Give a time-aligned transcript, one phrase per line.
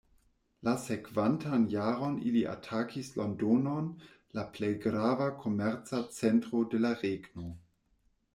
[0.67, 3.91] La sekvantan jaron ili atakis Londonon,
[4.39, 7.49] la plej grava komerca centro de la regno.